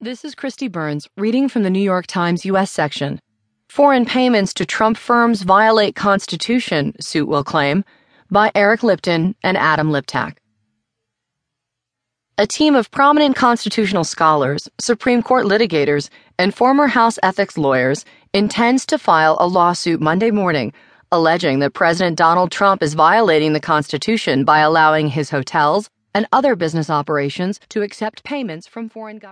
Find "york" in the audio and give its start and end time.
1.82-2.06